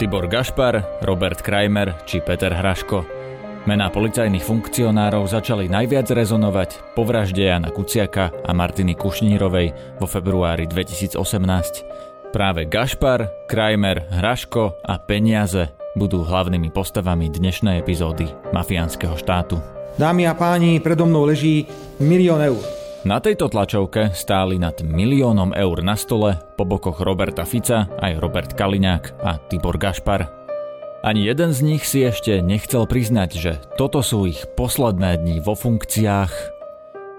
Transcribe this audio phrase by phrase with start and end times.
[0.00, 3.04] Tibor Gašpar, Robert Krajmer či Peter Hraško.
[3.68, 10.64] Mená policajných funkcionárov začali najviac rezonovať po vražde Jana Kuciaka a Martiny Kušnírovej vo februári
[10.64, 12.32] 2018.
[12.32, 18.24] Práve Gašpar, Krajmer, Hraško a peniaze budú hlavnými postavami dnešnej epizódy
[18.56, 19.60] Mafiánskeho štátu.
[20.00, 21.68] Dámy a páni, predo mnou leží
[22.00, 22.79] milión eur.
[23.00, 28.52] Na tejto tlačovke stáli nad miliónom eur na stole po bokoch Roberta Fica aj Robert
[28.52, 30.28] Kaliňák a Tibor Gašpar.
[31.00, 35.56] Ani jeden z nich si ešte nechcel priznať, že toto sú ich posledné dni vo
[35.56, 36.32] funkciách.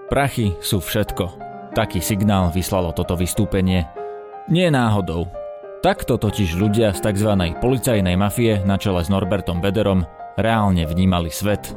[0.06, 1.50] Prachy sú všetko.
[1.74, 3.90] Taký signál vyslalo toto vystúpenie.
[4.46, 5.26] Nie náhodou.
[5.82, 7.34] Takto totiž ľudia z tzv.
[7.58, 10.06] policajnej mafie na čele s Norbertom Bederom
[10.38, 11.74] reálne vnímali svet.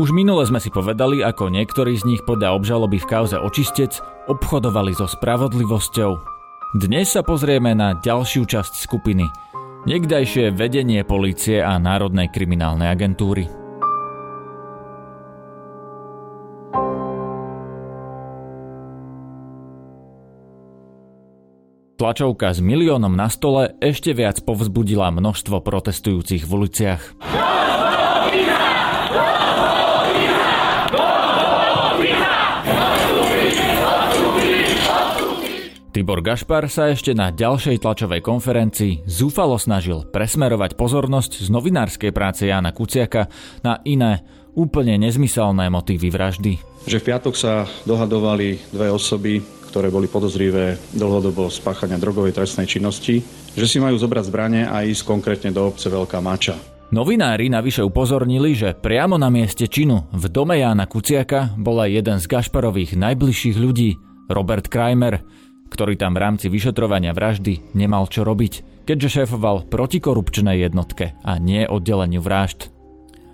[0.00, 4.00] Už minule sme si povedali, ako niektorí z nich podľa obžaloby v kauze očistec
[4.32, 6.16] obchodovali so spravodlivosťou.
[6.80, 9.28] Dnes sa pozrieme na ďalšiu časť skupiny–
[9.80, 13.48] Niekdajšie vedenie polície a Národnej kriminálnej agentúry.
[21.96, 27.02] Tlačovka s miliónom na stole ešte viac povzbudila množstvo protestujúcich v uliciach.
[35.90, 42.46] Tibor Gašpar sa ešte na ďalšej tlačovej konferencii zúfalo snažil presmerovať pozornosť z novinárskej práce
[42.46, 43.26] Jana Kuciaka
[43.66, 44.22] na iné,
[44.54, 46.62] úplne nezmyselné motívy vraždy.
[46.86, 53.18] Že v piatok sa dohadovali dve osoby, ktoré boli podozrivé dlhodobo spáchania drogovej trestnej činnosti,
[53.58, 56.54] že si majú zobrať zbranie a ísť konkrétne do obce Veľká Mača.
[56.94, 62.30] Novinári navyše upozornili, že priamo na mieste činu v dome Jána Kuciaka bola jeden z
[62.30, 63.98] Gašparových najbližších ľudí,
[64.30, 65.22] Robert Kramer,
[65.70, 71.64] ktorý tam v rámci vyšetrovania vraždy nemal čo robiť, keďže šéfoval protikorupčnej jednotke a nie
[71.64, 72.74] oddeleniu vražd.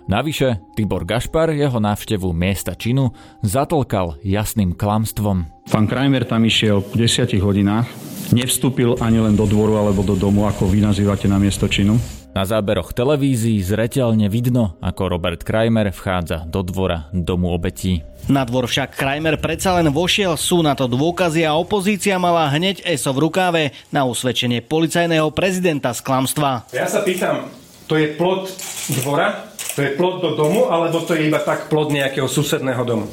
[0.07, 3.11] Navyše, Tibor Gašpar jeho návštevu miesta činu
[3.43, 5.67] zatlkal jasným klamstvom.
[5.67, 7.91] Pán Krajmer tam išiel v 10 hodinách,
[8.31, 11.99] nevstúpil ani len do dvoru alebo do domu, ako vy nazývate na miesto činu.
[12.37, 18.05] Na záberoch televízií zreteľne vidno, ako Robert Kramer vchádza do dvora domu obetí.
[18.29, 22.85] Na dvor však Kramer predsa len vošiel, sú na to dôkazy a opozícia mala hneď
[22.85, 26.69] ESO v rukáve na usvedčenie policajného prezidenta z klamstva.
[26.77, 27.49] Ja sa pýtam,
[27.89, 28.53] to je plod
[29.01, 29.49] dvora?
[29.73, 33.09] To je plod do domu, alebo to je iba tak plod nejakého susedného domu?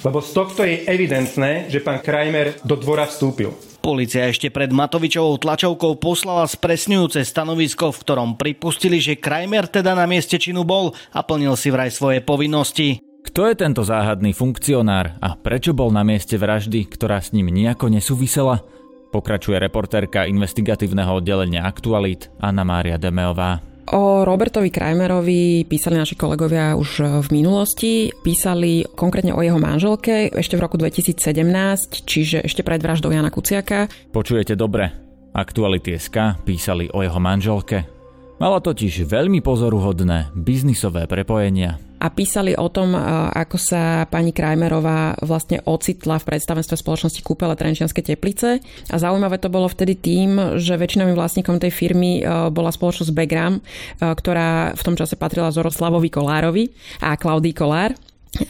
[0.00, 3.73] Lebo z tohto je evidentné, že pán Kramer do dvora vstúpil.
[3.84, 10.08] Polícia ešte pred Matovičovou tlačovkou poslala spresňujúce stanovisko, v ktorom pripustili, že Krajmer teda na
[10.08, 13.04] mieste činu bol a plnil si vraj svoje povinnosti.
[13.28, 17.92] Kto je tento záhadný funkcionár a prečo bol na mieste vraždy, ktorá s ním nejako
[17.92, 18.64] nesúvisela?
[19.12, 23.73] Pokračuje reportérka investigatívneho oddelenia Aktualit Anna Mária Demeová.
[23.92, 28.08] O Robertovi Krajmerovi písali naši kolegovia už v minulosti.
[28.24, 31.20] Písali konkrétne o jeho manželke ešte v roku 2017,
[32.08, 33.92] čiže ešte pred vraždou Jana Kuciaka.
[34.08, 34.88] Počujete dobre.
[35.36, 37.84] Aktuality SK písali o jeho manželke.
[38.40, 42.92] Mala totiž veľmi pozoruhodné biznisové prepojenia a písali o tom,
[43.32, 48.60] ako sa pani Krajmerová vlastne ocitla v predstavenstve spoločnosti Kúpele Trenčianske teplice.
[48.92, 52.20] A zaujímavé to bolo vtedy tým, že väčšinovým vlastníkom tej firmy
[52.52, 53.64] bola spoločnosť Begram,
[54.04, 56.68] ktorá v tom čase patrila Zoroslavovi Kolárovi
[57.00, 57.96] a Klaudii Kolár.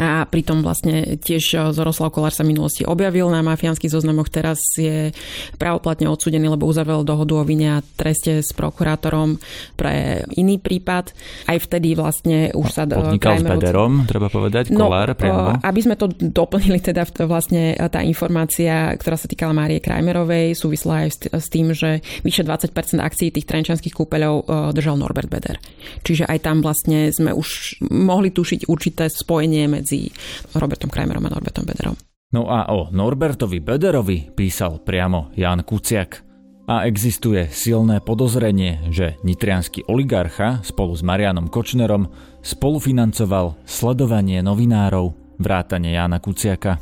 [0.00, 4.60] A pritom vlastne tiež eh, Zoroslav Kolár sa v minulosti objavil na mafiánskych zoznamoch, teraz
[4.80, 5.12] je
[5.60, 9.36] pravoplatne odsudený, lebo uzavrel dohodu o vine a treste s prokurátorom
[9.76, 11.12] pre iný prípad.
[11.50, 12.88] Aj vtedy vlastne už sa...
[12.88, 15.40] Podnikal s Bederom, treba povedať, no, Kolár no, priamo.
[15.60, 21.28] Aby sme to doplnili, teda vlastne tá informácia, ktorá sa týkala Márie Krajmerovej, súvisla aj
[21.28, 25.60] s tým, že vyše 20% akcií tých trenčanských kúpeľov držal Norbert Beder.
[26.06, 30.06] Čiže aj tam vlastne sme už mohli tušiť určité spojenie medzi
[30.54, 31.98] Robertom Kramerom a Norbertom Bederom.
[32.34, 36.22] No a o Norbertovi Bederovi písal priamo Jan Kuciak.
[36.64, 42.08] A existuje silné podozrenie, že nitrianský oligarcha spolu s Marianom Kočnerom
[42.40, 46.80] spolufinancoval sledovanie novinárov vrátane Jana Kuciaka.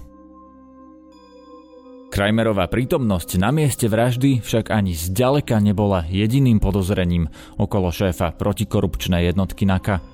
[2.15, 7.27] Krajmerová prítomnosť na mieste vraždy však ani zďaleka nebola jediným podozrením
[7.59, 9.99] okolo šéfa protikorupčnej jednotky NAKA–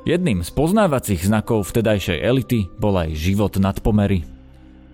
[0.00, 4.24] Jedným z poznávacích znakov vtedajšej elity bol aj život nad pomery.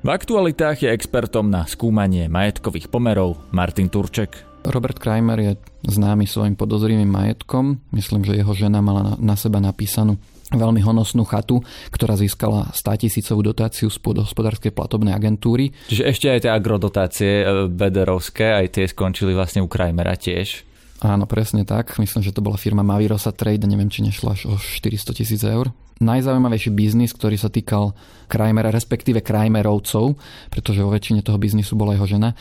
[0.02, 4.34] V aktualitách je expertom na skúmanie majetkových pomerov Martin Turček.
[4.66, 5.52] Robert Kramer je
[5.86, 7.78] známy svojim podozrivým majetkom.
[7.94, 10.18] Myslím, že jeho žena mala na seba napísanú
[10.50, 11.62] veľmi honosnú chatu,
[11.94, 15.70] ktorá získala 100 tisícovú dotáciu z hospodárskej platobnej agentúry.
[15.86, 20.66] Čiže ešte aj tie agrodotácie e, bederovské, aj tie skončili vlastne u Krajmera tiež.
[21.06, 21.94] Áno, presne tak.
[22.02, 25.70] Myslím, že to bola firma Mavirosa Trade, neviem, či nešla až o 400 tisíc eur.
[25.96, 27.96] Najzaujímavejší biznis, ktorý sa týkal
[28.28, 30.18] Krajmera, respektíve Krajmerovcov,
[30.52, 32.36] pretože vo väčšine toho biznisu bola jeho žena,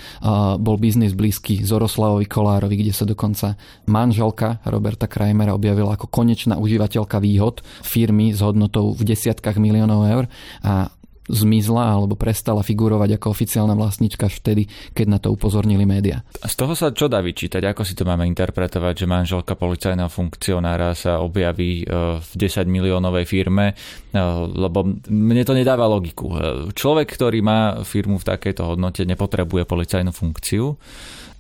[0.60, 3.56] bol biznis blízky Zoroslavovi Kolárovi, kde sa dokonca
[3.88, 10.26] manželka Roberta Krajmera objavila ako konečná užívateľka výhod firmy s hodnotou v desiatkách miliónov eur
[10.60, 10.92] a
[11.26, 16.22] zmizla alebo prestala figurovať ako oficiálna vlastnička vtedy, keď na to upozornili média.
[16.42, 17.66] Z toho sa čo dá vyčítať?
[17.66, 21.86] Ako si to máme interpretovať, že manželka policajného funkcionára sa objaví e,
[22.22, 23.74] v 10 miliónovej firme?
[23.74, 24.22] E,
[24.54, 26.36] lebo mne to nedáva logiku.
[26.36, 26.38] E,
[26.74, 30.78] človek, ktorý má firmu v takejto hodnote, nepotrebuje policajnú funkciu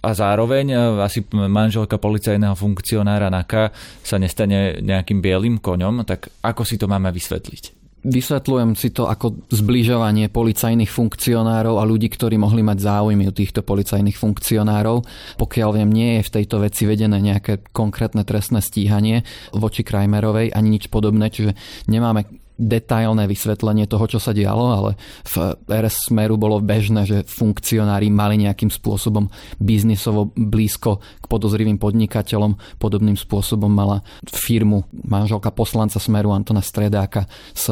[0.06, 3.74] a zároveň asi manželka policajného funkcionára NAKA
[4.06, 7.75] sa nestane nejakým bielým koňom, tak ako si to máme vysvetliť?
[8.06, 13.66] Vysvetľujem si to ako zbližovanie policajných funkcionárov a ľudí, ktorí mohli mať záujmy u týchto
[13.66, 15.02] policajných funkcionárov.
[15.42, 19.26] Pokiaľ viem, nie je v tejto veci vedené nejaké konkrétne trestné stíhanie
[19.58, 21.58] voči Krajmerovej ani nič podobné, čiže
[21.90, 24.92] nemáme detailné vysvetlenie toho, čo sa dialo, ale
[25.28, 25.36] v
[25.68, 29.28] RS Smeru bolo bežné, že funkcionári mali nejakým spôsobom
[29.60, 32.80] biznisovo blízko k podozrivým podnikateľom.
[32.80, 37.68] Podobným spôsobom mala firmu manželka poslanca Smeru Antona Stredáka s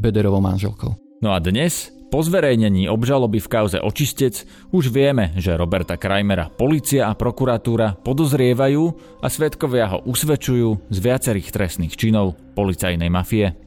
[0.00, 0.96] Bederovou manželkou.
[1.24, 7.10] No a dnes po zverejnení obžaloby v kauze Očistec už vieme, že Roberta Krajmera policia
[7.10, 8.82] a prokuratúra podozrievajú
[9.18, 13.63] a svetkovia ho usvedčujú z viacerých trestných činov policajnej mafie.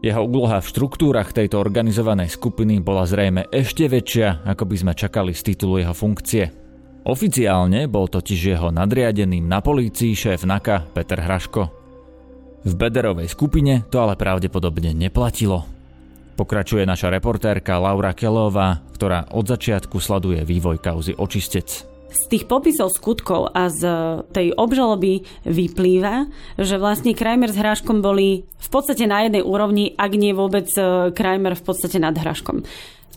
[0.00, 5.36] Jeho úloha v štruktúrach tejto organizovanej skupiny bola zrejme ešte väčšia, ako by sme čakali
[5.36, 6.48] z titulu jeho funkcie.
[7.04, 11.62] Oficiálne bol totiž jeho nadriadeným na polícii šéf NAKA Peter Hraško.
[12.64, 15.68] V Bederovej skupine to ale pravdepodobne neplatilo.
[16.40, 21.84] Pokračuje naša reportérka Laura Kelová, ktorá od začiatku sleduje vývoj kauzy očistec.
[22.10, 23.82] Z tých popisov skutkov a z
[24.34, 26.26] tej obžaloby vyplýva,
[26.58, 31.14] že vlastne Kramer s Hráškom boli v podstate na jednej úrovni, ak nie vôbec e,
[31.14, 32.66] Kramer v podstate nad Hráškom.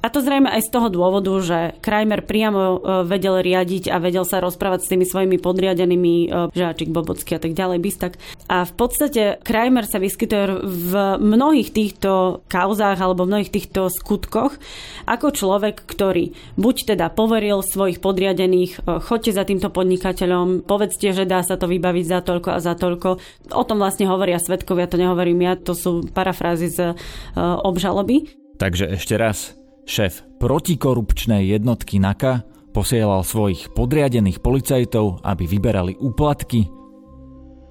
[0.03, 2.77] A to zrejme aj z toho dôvodu, že Kramer priamo e,
[3.07, 7.55] vedel riadiť a vedel sa rozprávať s tými svojimi podriadenými e, Žáčik, Bobocky a tak
[7.55, 8.19] ďalej, Bistak.
[8.51, 14.59] A v podstate Kramer sa vyskytuje v mnohých týchto kauzách alebo v mnohých týchto skutkoch
[15.07, 21.23] ako človek, ktorý buď teda poveril svojich podriadených, e, choďte za týmto podnikateľom, povedzte, že
[21.23, 23.09] dá sa to vybaviť za toľko a za toľko.
[23.55, 26.91] O tom vlastne hovoria svetkovia, to nehovorím ja, to sú parafrázy z
[27.39, 28.35] obžaloby.
[28.59, 36.71] Takže ešte raz, Šéf protikorupčnej jednotky NAKA posielal svojich podriadených policajtov, aby vyberali úplatky.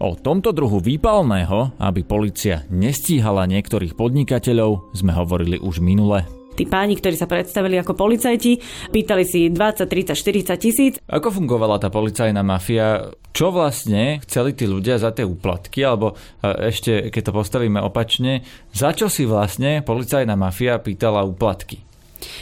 [0.03, 6.29] O tomto druhu výpalného, aby policia nestíhala niektorých podnikateľov, sme hovorili už minule.
[6.53, 8.61] Tí páni, ktorí sa predstavili ako policajti,
[8.93, 10.93] pýtali si 20, 30, 40 tisíc.
[11.09, 13.09] Ako fungovala tá policajná mafia?
[13.33, 15.81] Čo vlastne chceli tí ľudia za tie úplatky?
[15.81, 21.92] Alebo e, ešte, keď to postavíme opačne, za čo si vlastne policajná mafia pýtala úplatky?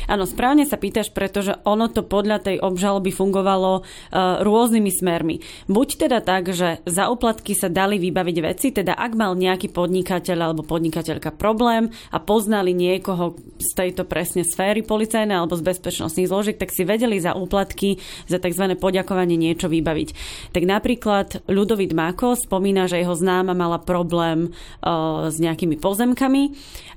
[0.06, 5.36] Áno, správne sa pýtaš, pretože ono to podľa tej obžaloby fungovalo uh, rôznymi smermi.
[5.66, 10.38] Buď teda tak, že za úplatky sa dali vybaviť veci, teda ak mal nejaký podnikateľ
[10.50, 16.56] alebo podnikateľka problém a poznali niekoho z tejto presne sféry policajnej alebo z bezpečnostných zložiek,
[16.56, 18.64] tak si vedeli za úplatky, za tzv.
[18.78, 20.08] poďakovanie niečo vybaviť.
[20.54, 26.52] Tak napríklad Ľudovit Máko spomína, že jeho známa mala problém uh, s nejakými pozemkami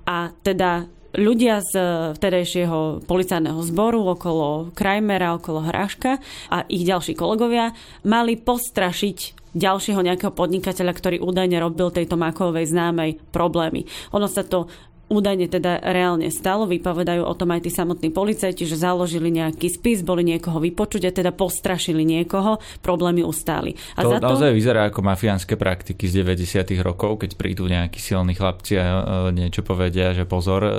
[0.07, 1.85] a teda ľudia z eh,
[2.17, 6.17] vtedajšieho policajného zboru okolo Krajmera, okolo Hráška
[6.49, 7.71] a ich ďalší kolegovia
[8.03, 13.85] mali postrašiť ďalšieho nejakého podnikateľa, ktorý údajne robil tejto Makovej známej problémy.
[14.17, 14.65] Ono sa to
[15.13, 16.65] údajne teda reálne stalo.
[16.65, 21.11] Vypovedajú o tom aj tí samotní policajti, že založili nejaký spis, boli niekoho vypočuť a
[21.13, 23.77] teda postrašili niekoho, problémy ustáli.
[23.95, 26.65] A to za to naozaj vyzerá ako mafiánske praktiky z 90.
[26.81, 30.71] rokov, keď prídu nejakí silní chlapci a e, niečo povedia, že pozor, e,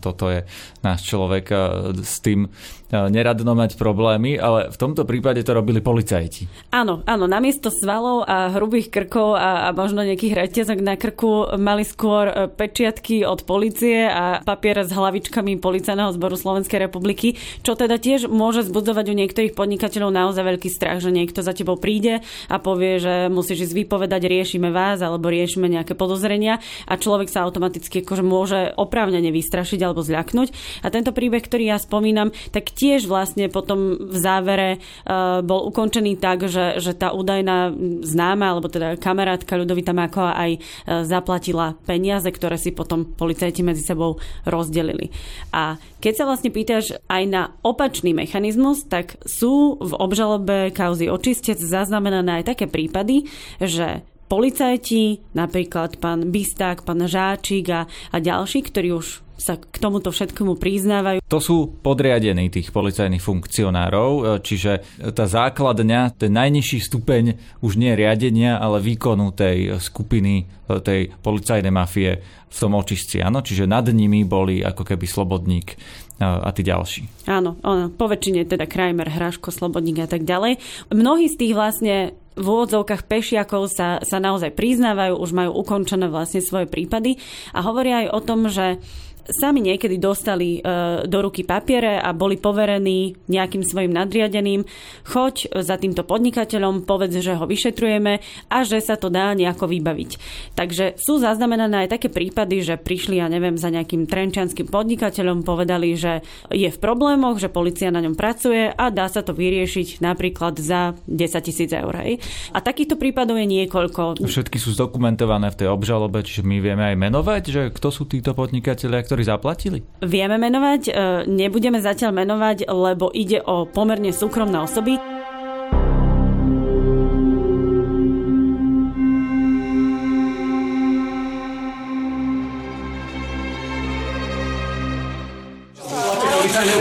[0.00, 0.42] toto je
[0.80, 1.52] náš človek
[2.00, 2.48] s tým
[2.92, 6.68] neradno mať problémy, ale v tomto prípade to robili policajti.
[6.68, 11.88] Áno, áno, namiesto svalov a hrubých krkov a, a možno nejakých reťazok na krku mali
[11.88, 17.96] skôr e, pečiatky od policie a papier s hlavičkami policajného zboru Slovenskej republiky, čo teda
[17.96, 22.20] tiež môže zbudzovať u niektorých podnikateľov naozaj veľký strach, že niekto za tebou príde
[22.52, 27.48] a povie, že musíš ísť vypovedať, riešime vás alebo riešime nejaké podozrenia a človek sa
[27.48, 30.52] automaticky akože môže oprávnene vystrašiť alebo zľaknúť.
[30.84, 34.70] A tento príbeh, ktorý ja spomínam, tak tiež vlastne potom v závere
[35.06, 37.70] uh, bol ukončený tak, že, že tá údajná
[38.02, 40.62] známa, alebo teda kamarátka Ľudovita Máková aj uh,
[41.06, 45.14] zaplatila peniaze, ktoré si potom policajti medzi sebou rozdelili.
[45.54, 51.62] A keď sa vlastne pýtaš aj na opačný mechanizmus, tak sú v obžalobe kauzy očistec
[51.62, 53.30] zaznamenané aj také prípady,
[53.62, 60.14] že policajti, napríklad pán Bisták, pán Žáčik a, a ďalší, ktorí už sa k tomuto
[60.14, 61.18] všetkému priznávajú.
[61.26, 67.24] To sú podriadení tých policajných funkcionárov, e, čiže tá základňa, ten najnižší stupeň
[67.58, 72.22] už nie riadenia, ale výkonu tej skupiny, e, tej policajnej mafie
[72.52, 73.42] v tom očistci, áno?
[73.42, 75.76] Čiže nad nimi boli ako keby Slobodník e,
[76.22, 77.26] a tí ďalší.
[77.26, 80.62] Áno, áno, po väčšine teda Krajmer, Hraško, Slobodník a tak ďalej.
[80.94, 86.40] Mnohí z tých vlastne v úvodzovkách pešiakov sa, sa naozaj priznávajú, už majú ukončené vlastne
[86.40, 87.20] svoje prípady
[87.52, 88.80] a hovoria aj o tom, že
[89.28, 90.60] sami niekedy dostali e,
[91.06, 94.66] do ruky papiere a boli poverení nejakým svojim nadriadeným,
[95.06, 98.18] choď za týmto podnikateľom, povedz, že ho vyšetrujeme
[98.50, 100.10] a že sa to dá nejako vybaviť.
[100.58, 105.94] Takže sú zaznamenané aj také prípady, že prišli, ja neviem, za nejakým trenčanským podnikateľom, povedali,
[105.94, 110.58] že je v problémoch, že policia na ňom pracuje a dá sa to vyriešiť napríklad
[110.58, 111.92] za 10 tisíc eur.
[112.02, 112.22] Hej.
[112.50, 114.22] A takýchto prípadov je niekoľko.
[114.22, 118.32] Všetky sú zdokumentované v tej obžalobe, čiže my vieme aj menovať, že kto sú títo
[118.32, 119.78] podnikatelia, ktorí zaplatili?
[120.00, 120.92] Vieme menovať, e,
[121.28, 124.96] nebudeme zatiaľ menovať, lebo ide o pomerne súkromné osoby.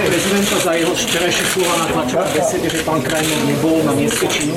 [0.08, 4.56] prezidenta za jeho včerajšie slova na tlačovej besede, že pán Krajner nebol na mieste činu?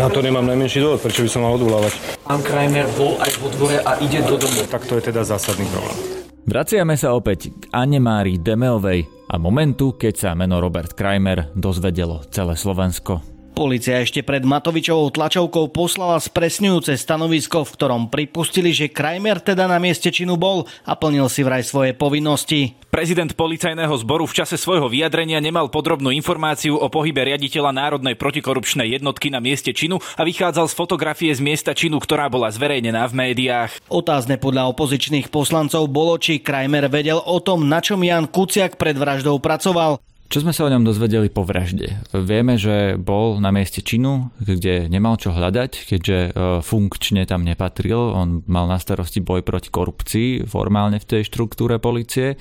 [0.00, 1.92] Na to nemám najmenší dôvod, prečo by som mal odvolávať.
[2.24, 4.64] Pán Krajner bol aj vo dvore a ide do domu.
[4.68, 6.17] Tak to je teda zásadný problém.
[6.48, 12.56] Vraciame sa opäť k Anne-Márii Demeovej a momentu, keď sa meno Robert Kramer dozvedelo celé
[12.56, 13.37] Slovensko.
[13.58, 19.82] Polícia ešte pred Matovičovou tlačovkou poslala spresňujúce stanovisko, v ktorom pripustili, že Krajmer teda na
[19.82, 22.78] mieste činu bol a plnil si vraj svoje povinnosti.
[22.86, 28.94] Prezident policajného zboru v čase svojho vyjadrenia nemal podrobnú informáciu o pohybe riaditeľa Národnej protikorupčnej
[28.94, 33.26] jednotky na mieste činu a vychádzal z fotografie z miesta činu, ktorá bola zverejnená v
[33.26, 33.74] médiách.
[33.90, 38.94] Otázne podľa opozičných poslancov bolo, či Krajmer vedel o tom, na čom Jan Kuciak pred
[38.94, 39.98] vraždou pracoval.
[40.28, 42.04] Čo sme sa o ňom dozvedeli po vražde?
[42.12, 46.30] Vieme, že bol na mieste činu, kde nemal čo hľadať, keďže e,
[46.60, 48.12] funkčne tam nepatril.
[48.12, 52.36] On mal na starosti boj proti korupcii formálne v tej štruktúre policie.
[52.36, 52.38] E,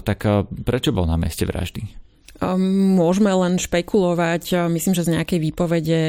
[0.00, 1.84] tak e, prečo bol na mieste vraždy?
[2.96, 4.68] Môžeme len špekulovať.
[4.72, 6.00] Myslím, že z nejakej výpovede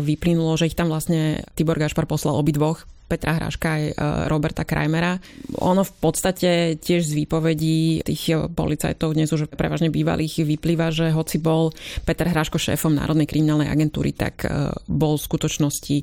[0.00, 3.92] vyplynulo, že ich tam vlastne Tibor Gašpar poslal obidvoch Petra Hraška aj e,
[4.26, 5.22] Roberta Krajmera.
[5.62, 11.38] Ono v podstate tiež z výpovedí tých policajtov, dnes už prevažne bývalých, vyplýva, že hoci
[11.38, 11.70] bol
[12.02, 15.96] Peter Hraško šéfom Národnej kriminálnej agentúry, tak e, bol v skutočnosti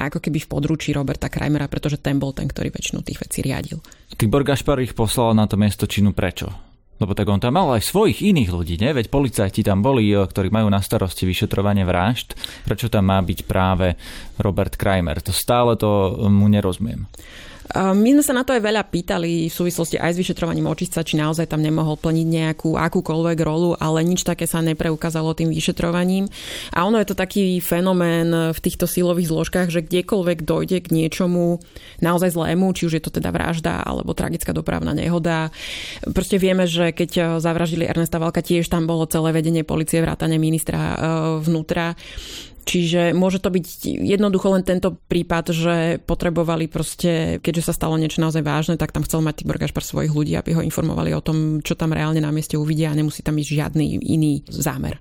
[0.00, 3.84] ako keby v područí Roberta Krajmera, pretože ten bol ten, ktorý väčšinu tých vecí riadil.
[4.16, 6.75] Tibor Gašpar ich poslal na to miesto činu prečo?
[6.96, 8.96] Lebo tak on tam mal aj svojich iných ľudí, ne?
[8.96, 12.36] Veď policajti tam boli, eh, ktorí majú na starosti vyšetrovanie vražd.
[12.64, 14.00] Prečo tam má byť práve
[14.40, 15.20] Robert Kramer?
[15.20, 17.04] To stále to mu nerozumiem.
[17.74, 21.18] My sme sa na to aj veľa pýtali v súvislosti aj s vyšetrovaním očistca, či
[21.18, 26.30] naozaj tam nemohol plniť nejakú akúkoľvek rolu, ale nič také sa nepreukázalo tým vyšetrovaním.
[26.70, 31.58] A ono je to taký fenomén v týchto silových zložkách, že kdekoľvek dojde k niečomu
[31.98, 35.50] naozaj zlému, či už je to teda vražda alebo tragická dopravná nehoda.
[36.06, 40.78] Proste vieme, že keď zavraždili Ernesta Valka, tiež tam bolo celé vedenie policie, vrátane ministra
[40.78, 40.96] e,
[41.42, 41.98] vnútra.
[42.66, 43.66] Čiže môže to byť
[44.02, 49.06] jednoducho len tento prípad, že potrebovali proste, keďže sa stalo niečo naozaj vážne, tak tam
[49.06, 52.34] chcel mať Tibor Gašpar svojich ľudí, aby ho informovali o tom, čo tam reálne na
[52.34, 54.98] mieste uvidia a nemusí tam byť žiadny iný zámer.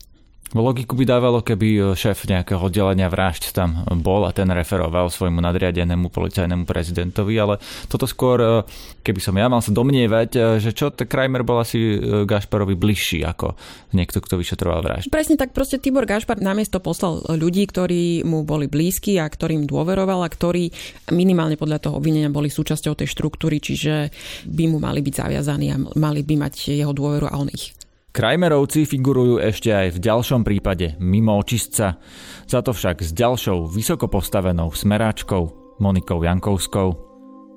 [0.56, 5.44] Logiku by dávalo, keby e, šéf nejakého oddelenia vražd tam bol a ten referoval svojmu
[5.44, 7.60] nadriadenému policajnému prezidentovi, ale
[7.92, 8.48] toto skôr, e,
[9.04, 13.60] keby som ja mal sa domnievať, e, že čo, Kramer bol asi Gašparovi bližší ako
[13.92, 15.12] niekto, kto vyšetroval vražd.
[15.12, 20.24] Presne tak, proste Tibor Gašpar namiesto poslal ľudí, ktorí mu boli blízki a ktorým dôveroval
[20.24, 20.72] a ktorí
[21.12, 24.08] minimálne podľa toho obvinenia boli súčasťou tej štruktúry, čiže
[24.48, 27.75] by mu mali byť zaviazaní a mali by mať jeho dôveru a on ich.
[28.16, 32.00] Krajmerovci figurujú ešte aj v ďalšom prípade mimo očistca,
[32.48, 36.96] za to však s ďalšou vysoko postavenou smeráčkou Monikou Jankovskou.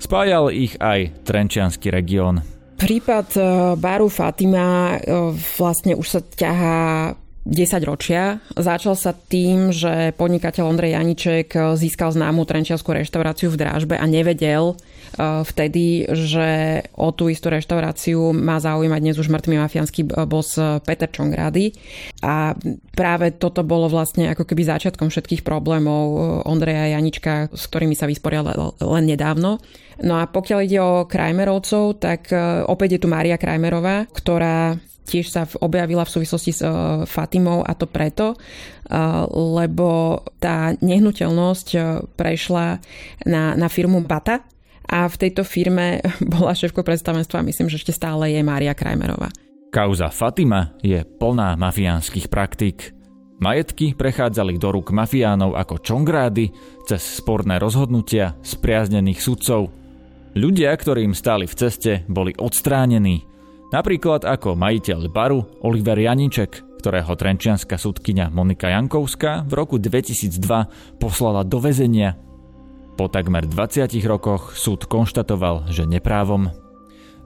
[0.02, 2.42] Spájal ich aj Trenčianský región.
[2.74, 3.42] Prípad e,
[3.78, 7.14] Baru Fatima e, vlastne už sa ťahá
[7.48, 8.44] 10 ročia.
[8.52, 14.76] Začal sa tým, že podnikateľ Ondrej Janiček získal známu trenčianskú reštauráciu v Drážbe a nevedel
[14.76, 16.48] eh, vtedy, že
[16.92, 21.72] o tú istú reštauráciu má zaujímať dnes už mŕtvý mafiánsky bos Peter Čongrády.
[22.20, 22.52] A
[22.92, 28.04] práve toto bolo vlastne ako keby začiatkom všetkých problémov eh, Ondreja Janička, s ktorými sa
[28.04, 29.56] vysporiadal len nedávno.
[29.98, 34.76] No a pokiaľ ide o Krajmerovcov, tak eh, opäť je tu Mária Krajmerová, ktorá
[35.08, 41.68] tiež sa objavila v súvislosti s uh, Fatimou a to preto, uh, lebo tá nehnuteľnosť
[41.74, 42.76] uh, prešla
[43.24, 44.44] na, na firmu Bata
[44.84, 46.04] a v tejto firme
[46.36, 49.32] bola šéfko predstavenstva, myslím, že ešte stále je Mária Krajmerová.
[49.72, 52.92] Kauza Fatima je plná mafiánskych praktík.
[53.38, 56.50] Majetky prechádzali do rúk mafiánov ako čongrády
[56.88, 59.70] cez sporné rozhodnutia spriaznených sudcov.
[60.34, 63.24] Ľudia, ktorým stáli v ceste, boli odstránení–
[63.68, 71.44] Napríklad ako majiteľ baru Oliver Janíček, ktorého trenčianská súdkynia Monika Jankovská v roku 2002 poslala
[71.44, 72.16] do väzenia.
[72.96, 76.48] Po takmer 20 rokoch súd konštatoval, že neprávom.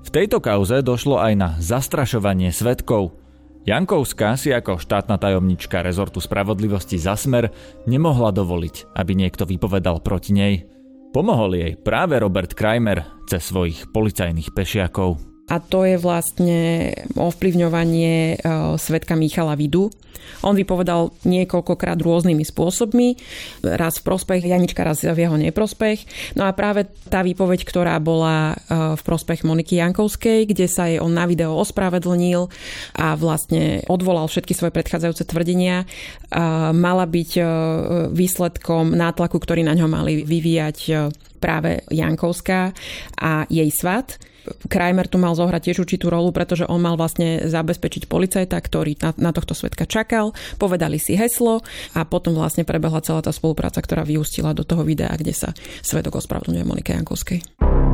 [0.03, 3.15] V tejto kauze došlo aj na zastrašovanie svetkov.
[3.63, 7.55] Jankovská si ako štátna tajomnička rezortu spravodlivosti za smer
[7.87, 10.55] nemohla dovoliť, aby niekto vypovedal proti nej.
[11.15, 18.37] Pomohol jej práve Robert Kramer cez svojich policajných pešiakov a to je vlastne ovplyvňovanie e,
[18.79, 19.91] svetka Michala Vidu.
[20.47, 23.19] On vypovedal niekoľkokrát rôznymi spôsobmi,
[23.67, 26.07] raz v prospech Janička, raz v jeho neprospech.
[26.39, 31.03] No a práve tá výpoveď, ktorá bola e, v prospech Moniky Jankovskej, kde sa jej
[31.03, 32.47] on na video ospravedlnil
[33.03, 35.87] a vlastne odvolal všetky svoje predchádzajúce tvrdenia, e,
[36.73, 37.31] mala byť
[38.15, 41.11] výsledkom nátlaku, ktorý na ňo mali vyvíjať
[41.43, 42.71] práve Jankovská
[43.19, 44.23] a jej svat
[44.67, 49.11] Kramer tu mal zohrať tiež určitú rolu, pretože on mal vlastne zabezpečiť policajta, ktorý na,
[49.19, 51.63] na tohto svetka čakal, povedali si heslo
[51.95, 55.51] a potom vlastne prebehla celá tá spolupráca, ktorá vyústila do toho videa, kde sa
[55.85, 57.92] svetok ospravedlňuje Monike Jankovskej.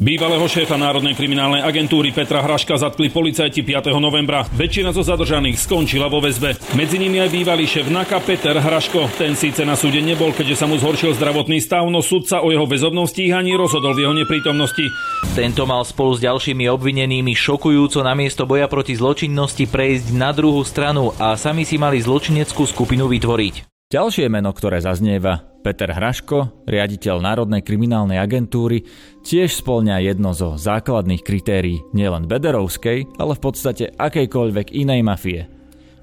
[0.00, 3.92] Bývalého šéfa Národnej kriminálnej agentúry Petra Hraška zatkli policajti 5.
[4.00, 4.48] novembra.
[4.48, 6.56] Väčšina zo zadržaných skončila vo väzbe.
[6.72, 9.12] Medzi nimi aj bývalý šéf NAKA Peter Hraško.
[9.20, 12.64] Ten síce na súde nebol, keďže sa mu zhoršil zdravotný stav, no sudca o jeho
[12.64, 14.88] väzobnom stíhaní rozhodol v jeho neprítomnosti.
[15.36, 20.64] Tento mal spolu s ďalšími obvinenými šokujúco na miesto boja proti zločinnosti prejsť na druhú
[20.64, 23.69] stranu a sami si mali zločineckú skupinu vytvoriť.
[23.90, 28.86] Ďalšie meno, ktoré zaznieva, Peter Hraško, riaditeľ Národnej kriminálnej agentúry,
[29.26, 35.50] tiež spolňa jedno zo základných kritérií nielen Bederovskej, ale v podstate akejkoľvek inej mafie.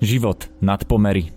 [0.04, 1.32] Život nad pomery.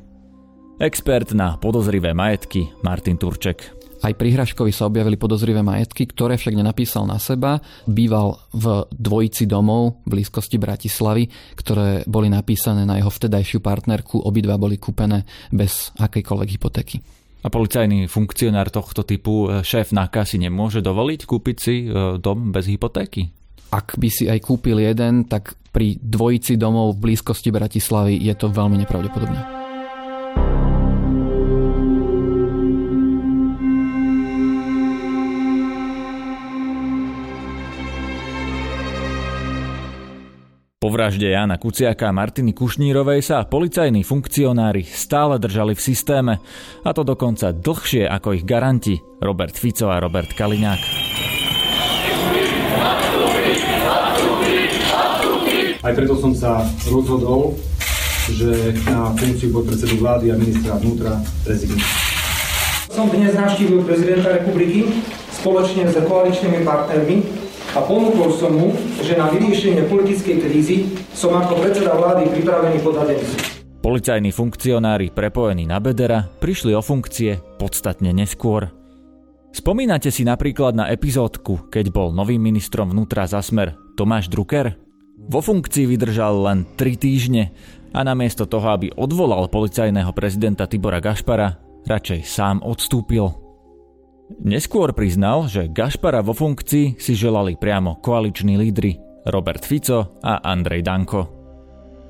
[0.82, 3.79] Expert na podozrivé majetky Martin Turček.
[4.00, 7.60] Aj pri Hraškovi sa objavili podozrivé majetky, ktoré však nenapísal na seba.
[7.84, 11.28] Býval v dvojici domov v blízkosti Bratislavy,
[11.60, 14.24] ktoré boli napísané na jeho vtedajšiu partnerku.
[14.24, 16.96] Obidva boli kúpené bez akejkoľvek hypotéky.
[17.40, 22.52] A policajný funkcionár tohto typu, e, šéf NAKA, si nemôže dovoliť kúpiť si e, dom
[22.52, 23.32] bez hypotéky?
[23.72, 28.52] Ak by si aj kúpil jeden, tak pri dvojici domov v blízkosti Bratislavy je to
[28.52, 29.59] veľmi nepravdepodobné.
[40.90, 46.34] Vražde Jana Kuciaka a Martiny Kušnírovej sa policajní funkcionári stále držali v systéme,
[46.84, 50.82] a to dokonca dlhšie ako ich garanti Robert Fico a Robert Kaliňák.
[55.80, 56.60] Aj preto som sa
[56.92, 57.56] rozhodol,
[58.28, 61.88] že na funkciu podpredsedu vlády a ministra vnútra rezignujem.
[62.92, 64.90] Som dnes navštívil prezidenta republiky
[65.40, 67.16] spoločne s koaličnými partnermi
[67.72, 70.76] a ponúkol som mu, že na vyriešenie politickej krízy
[71.16, 73.18] som ako predseda vlády pripravený podať.
[73.80, 78.68] Policajní funkcionári prepojení na Bedera prišli o funkcie podstatne neskôr.
[79.50, 84.76] Spomínate si napríklad na epizódku, keď bol novým ministrom vnútra za smer Tomáš Drucker?
[85.16, 87.50] Vo funkcii vydržal len 3 týždne
[87.90, 91.58] a namiesto toho, aby odvolal policajného prezidenta Tibora Gašpara,
[91.88, 93.49] radšej sám odstúpil.
[94.38, 98.94] Neskôr priznal, že Gašpara vo funkcii si želali priamo koaliční lídry
[99.26, 101.26] Robert Fico a Andrej Danko.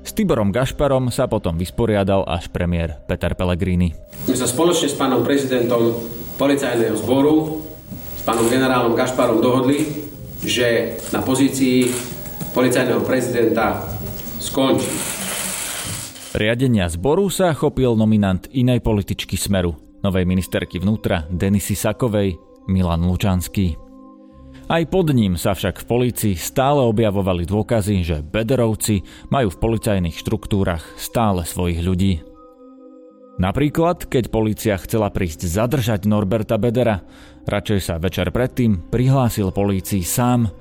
[0.05, 3.97] S Tiborom Gašparom sa potom vysporiadal až premiér Peter Pellegrini.
[4.29, 5.97] My sa spoločne s pánom prezidentom
[6.37, 10.05] policajného zboru, s pánom generálom Gašparom dohodli,
[10.45, 11.89] že na pozícii
[12.53, 13.81] policajného prezidenta
[14.37, 14.89] skončí.
[16.37, 22.37] Riadenia zboru sa chopil nominant inej političky Smeru, novej ministerky vnútra Denisy Sakovej
[22.69, 23.77] Milan Lučanský.
[24.71, 30.15] Aj pod ním sa však v polícii stále objavovali dôkazy, že Bederovci majú v policajných
[30.15, 32.13] štruktúrach stále svojich ľudí.
[33.41, 37.01] Napríklad, keď policia chcela prísť zadržať Norberta Bedera,
[37.49, 40.51] radšej sa večer predtým prihlásil polícii sám,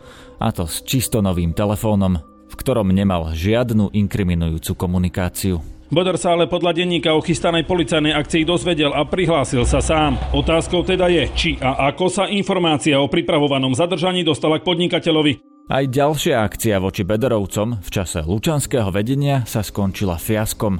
[0.40, 2.16] a to s čisto novým telefónom,
[2.48, 5.79] v ktorom nemal žiadnu inkriminujúcu komunikáciu.
[5.90, 10.14] Bodor sa ale podľa denníka o chystanej policajnej akcii dozvedel a prihlásil sa sám.
[10.30, 15.42] Otázkou teda je, či a ako sa informácia o pripravovanom zadržaní dostala k podnikateľovi.
[15.66, 20.78] Aj ďalšia akcia voči Bederovcom v čase lučanského vedenia sa skončila fiaskom.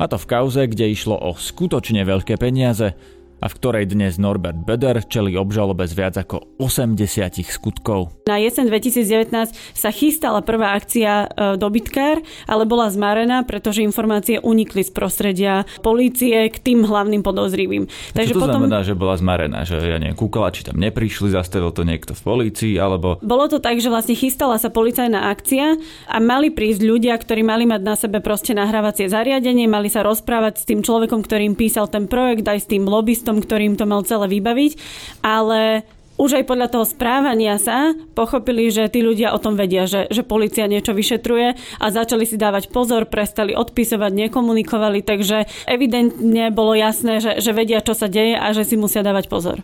[0.00, 2.96] A to v kauze, kde išlo o skutočne veľké peniaze,
[3.38, 8.26] a v ktorej dnes Norbert Beder čeli obžalobe z viac ako 80 skutkov.
[8.26, 12.18] Na jeseň 2019 sa chystala prvá akcia e, dobytkár,
[12.50, 17.86] ale bola zmarená, pretože informácie unikli z prostredia polície k tým hlavným podozrivým.
[18.14, 18.66] Takže Čo to potom...
[18.66, 19.62] znamená, že bola zmarená?
[19.62, 23.22] Že ja neviem, kúkala, či tam neprišli, zastavil to niekto v polícii, alebo...
[23.22, 25.78] Bolo to tak, že vlastne chystala sa policajná akcia
[26.10, 30.54] a mali prísť ľudia, ktorí mali mať na sebe proste nahrávacie zariadenie, mali sa rozprávať
[30.60, 34.00] s tým človekom, ktorým písal ten projekt, aj s tým lobbystom tom, ktorým to mal
[34.08, 34.72] celé vybaviť,
[35.20, 35.84] ale
[36.18, 40.26] už aj podľa toho správania sa pochopili, že tí ľudia o tom vedia, že, že
[40.26, 47.22] policia niečo vyšetruje a začali si dávať pozor, prestali odpisovať, nekomunikovali, takže evidentne bolo jasné,
[47.22, 49.62] že, že vedia, čo sa deje a že si musia dávať pozor.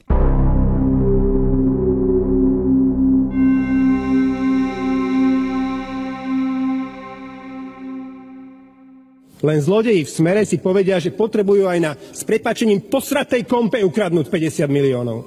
[9.45, 14.33] Len zlodeji v smere si povedia, že potrebujú aj na s prepačením posratej kompe ukradnúť
[14.33, 15.19] 50 miliónov.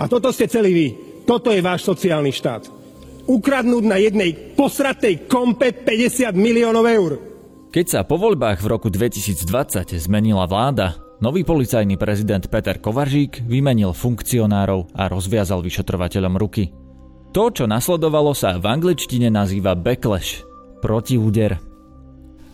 [0.00, 0.88] A toto ste celý vy.
[1.28, 2.72] Toto je váš sociálny štát.
[3.28, 7.12] Ukradnúť na jednej posratej kompe 50 miliónov eur.
[7.68, 9.44] Keď sa po voľbách v roku 2020
[10.00, 16.72] zmenila vláda, nový policajný prezident Peter Kovaržík vymenil funkcionárov a rozviazal vyšetrovateľom ruky.
[17.32, 20.44] To, čo nasledovalo, sa v angličtine nazýva backlash,
[20.84, 21.71] protiúder.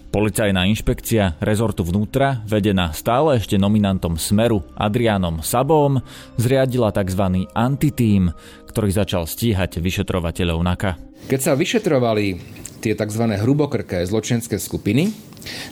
[0.08, 6.00] Policajná inšpekcia rezortu vnútra, vedená stále ešte nominantom Smeru Adrianom Sabom,
[6.40, 7.44] zriadila tzv.
[7.52, 8.32] antitím,
[8.72, 10.96] ktorý začal stíhať vyšetrovateľov NAKA.
[11.28, 12.40] Keď sa vyšetrovali
[12.80, 13.24] tie tzv.
[13.36, 15.12] hrubokrké zločenské skupiny,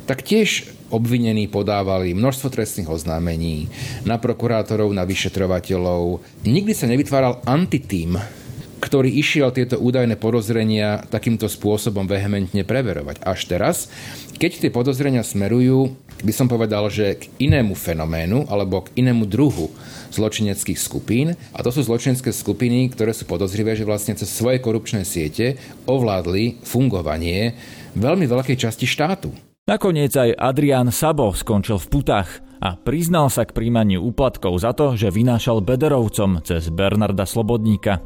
[0.04, 3.72] tak tiež obvinení podávali množstvo trestných oznámení
[4.04, 6.20] na prokurátorov, na vyšetrovateľov.
[6.44, 8.20] Nikdy sa nevytváral antitím,
[8.76, 13.24] ktorý išiel tieto údajné podozrenia takýmto spôsobom vehementne preverovať.
[13.24, 13.76] Až teraz,
[14.36, 19.68] keď tie podozrenia smerujú, by som povedal, že k inému fenoménu alebo k inému druhu
[20.12, 21.36] zločineckých skupín.
[21.52, 26.60] A to sú zločinecké skupiny, ktoré sú podozrivé, že vlastne cez svoje korupčné siete ovládli
[26.64, 27.56] fungovanie
[27.96, 29.32] veľmi veľkej časti štátu.
[29.66, 32.30] Nakoniec aj Adrián Sabo skončil v putách
[32.62, 37.98] a priznal sa k príjmaniu úplatkov za to, že vynášal Bederovcom cez Bernarda Slobodníka.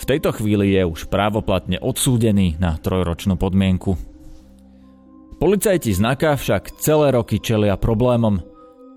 [0.00, 4.09] V tejto chvíli je už právoplatne odsúdený na trojročnú podmienku.
[5.40, 8.44] Policajti z NAKA však celé roky čelia problémom.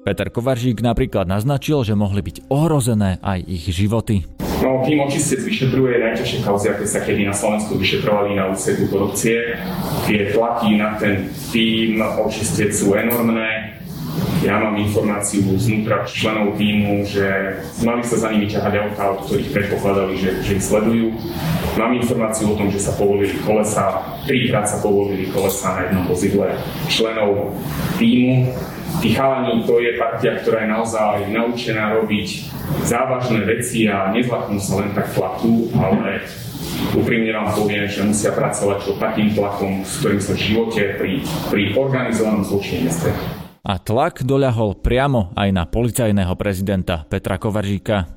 [0.04, 4.28] Peter Kovaržík napríklad naznačil, že mohli byť ohrozené aj ich životy.
[4.60, 9.56] No, tým očistec vyšetruje najťažšie kauzy, aké sa kedy na Slovensku vyšetrovali na úseku korupcie.
[10.04, 13.53] Tie tlaky na ten tým očistec sú enormné.
[14.44, 19.56] Ja mám informáciu znútra členov týmu, že mali sa za nimi ťahať auta, od ktorých
[19.56, 21.16] predpokladali, že, že ich sledujú.
[21.80, 26.60] Mám informáciu o tom, že sa povolili kolesa, trikrát sa povolili kolesa na jednom vozidle
[26.92, 27.56] členov
[27.96, 28.52] týmu.
[29.00, 32.28] Tí chalani, to je partia, ktorá je naozaj naučená robiť
[32.84, 36.20] závažné veci a nezlaknú sa len tak tlaku, ale
[36.92, 41.24] úprimne vám poviem, že musia pracovať pod takým tlakom, s ktorým sa v živote pri,
[41.48, 48.12] pri organizovanom zločine nestretli a tlak doľahol priamo aj na policajného prezidenta Petra Kovaržíka.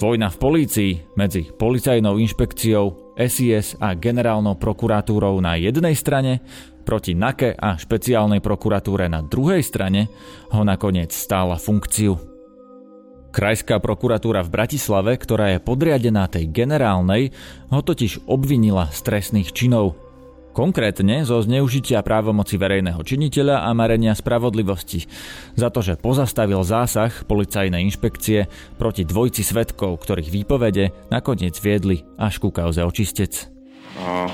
[0.00, 6.40] Vojna v polícii medzi policajnou inšpekciou, SIS a generálnou prokuratúrou na jednej strane
[6.84, 10.08] proti NAKE a špeciálnej prokuratúre na druhej strane
[10.52, 12.16] ho nakoniec stála funkciu.
[13.30, 17.32] Krajská prokuratúra v Bratislave, ktorá je podriadená tej generálnej,
[17.72, 19.96] ho totiž obvinila z trestných činov–
[20.50, 25.06] Konkrétne zo zneužitia právomoci verejného činiteľa a marenia spravodlivosti.
[25.54, 32.42] Za to, že pozastavil zásah policajnej inšpekcie proti dvojci svetkov, ktorých výpovede nakoniec viedli až
[32.42, 33.46] ku kauze očistec.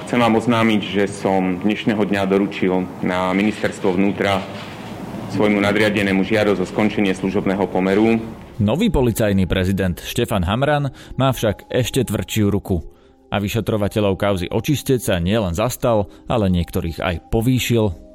[0.07, 4.41] Chcem vám oznámiť, že som dnešného dňa doručil na ministerstvo vnútra
[5.37, 8.17] svojmu nadriadenému žiadosť o skončenie služobného pomeru.
[8.57, 12.81] Nový policajný prezident Štefan Hamran má však ešte tvrdšiu ruku–
[13.31, 18.07] a vyšetrovateľov kauzy očistec sa nielen zastal, ale niektorých aj povýšil.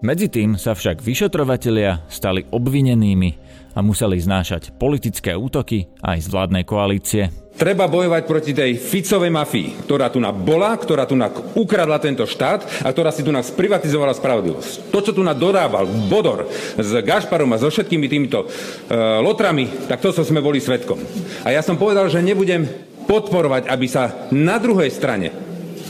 [0.00, 3.36] Medzi tým sa však vyšetrovatelia stali obvinenými
[3.76, 7.28] a museli znášať politické útoky aj z vládnej koalície.
[7.60, 11.20] Treba bojovať proti tej Ficovej mafii, ktorá tu bola, ktorá tu
[11.52, 14.88] ukradla tento štát a ktorá si tu nás privatizovala spravodlivosť.
[14.88, 16.48] To, čo tu dodával Bodor
[16.80, 20.96] s Gašparom a so všetkými týmito uh, lotrami, tak to, čo sme boli svetkom.
[21.44, 22.64] A ja som povedal, že nebudem
[23.10, 25.34] podporovať, aby sa na druhej strane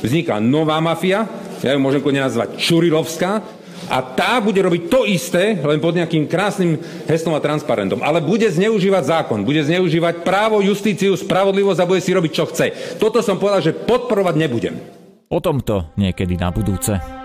[0.01, 1.29] vznikla nová mafia,
[1.61, 6.79] ja ju môžem nazvať Čurilovská, a tá bude robiť to isté, len pod nejakým krásnym
[7.11, 7.99] heslom a transparentom.
[8.07, 12.67] Ale bude zneužívať zákon, bude zneužívať právo, justíciu, spravodlivosť a bude si robiť, čo chce.
[13.03, 14.79] Toto som povedal, že podporovať nebudem.
[15.27, 17.20] O tomto niekedy na budúce.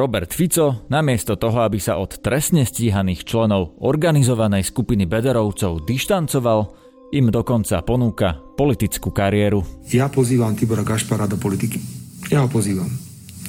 [0.00, 6.72] Robert Fico, namiesto toho, aby sa od trestne stíhaných členov organizovanej skupiny Bederovcov dištancoval,
[7.12, 9.60] im dokonca ponúka politickú kariéru.
[9.92, 11.76] Ja pozývam Tibora Gašpara do politiky.
[12.32, 12.88] Ja ho pozývam.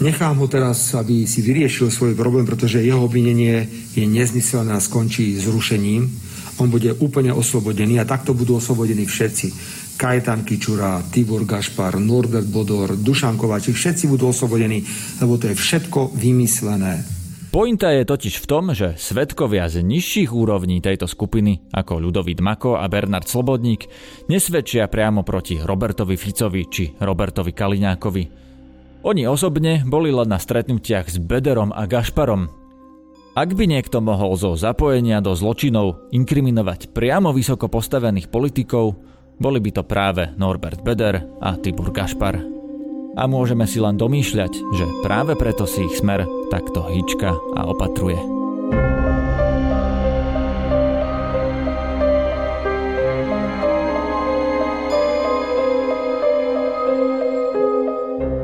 [0.03, 5.39] Nechám ho teraz, aby si vyriešil svoj problém, pretože jeho obvinenie je nezmyselné a skončí
[5.39, 6.11] zrušením.
[6.59, 9.47] On bude úplne oslobodený a takto budú oslobodení všetci.
[10.01, 14.81] Kajetan Kičura, Tibor Gašpar, Norbert Bodor, Dušan Kováčik, všetci budú oslobodení,
[15.21, 17.05] lebo to je všetko vymyslené.
[17.53, 22.81] Pointa je totiž v tom, že svetkovia z nižších úrovní tejto skupiny, ako Ľudovít Mako
[22.81, 23.85] a Bernard Slobodník,
[24.25, 28.23] nesvedčia priamo proti Robertovi Ficovi či Robertovi Kaliňákovi.
[29.05, 32.49] Oni osobne boli len na stretnutiach s Bederom a Gašparom.
[33.37, 39.11] Ak by niekto mohol zo zapojenia do zločinov inkriminovať priamo vysoko postavených politikov,
[39.41, 42.37] boli by to práve Norbert Beder a Tibor Gašpar.
[43.17, 46.23] A môžeme si len domýšľať, že práve preto si ich smer
[46.53, 48.21] takto hýčka a opatruje.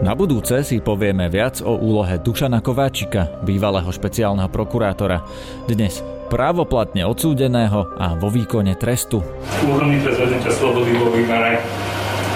[0.02, 5.20] Na budúce si povieme viac o úlohe Dušana Kováčika, bývalého špeciálneho prokurátora.
[5.68, 9.24] Dnes právoplatne odsúdeného a vo výkone trestu.
[9.66, 11.63] Úhrný trest väzenia slobody vo výmere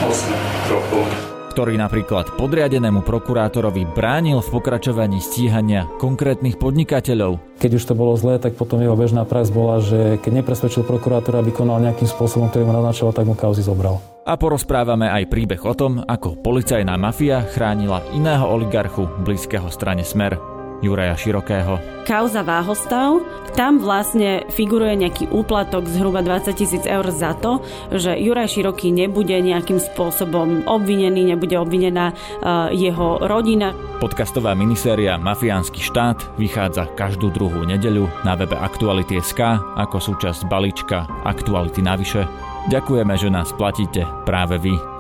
[0.08, 7.60] 8 rokov ktorý napríklad podriadenému prokurátorovi bránil v pokračovaní stíhania konkrétnych podnikateľov.
[7.60, 11.43] Keď už to bolo zlé, tak potom jeho bežná prax bola, že keď nepresvedčil prokurátora,
[11.43, 13.99] aby konal nejakým spôsobom, ktorý mu naznačoval, tak mu kauzy zobral.
[14.23, 20.61] A porozprávame aj príbeh o tom, ako policajná mafia chránila iného oligarchu blízkeho strane Smer.
[20.81, 21.77] Juraja Širokého.
[22.03, 23.21] Kauza Váhostav,
[23.53, 27.61] tam vlastne figuruje nejaký úplatok zhruba 20 tisíc eur za to,
[27.93, 33.71] že Juraj Široký nebude nejakým spôsobom obvinený, nebude obvinená uh, jeho rodina.
[34.01, 41.85] Podcastová miniséria Mafiánsky štát vychádza každú druhú nedeľu na webe Aktuality.sk ako súčasť balíčka Aktuality
[41.85, 42.25] navyše.
[42.73, 44.90] Ďakujeme, že nás platíte práve vy.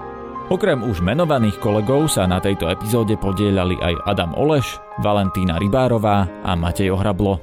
[0.51, 6.59] Okrem už menovaných kolegov sa na tejto epizóde podielali aj Adam Oleš, Valentína Rybárová a
[6.59, 7.39] Matej Ohrablo.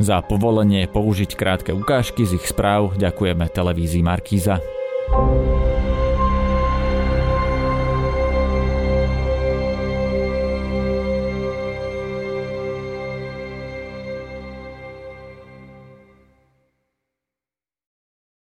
[0.00, 4.64] Za povolenie použiť krátke ukážky z ich správ ďakujeme televízii Markíza.